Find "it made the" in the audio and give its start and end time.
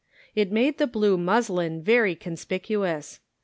0.33-0.87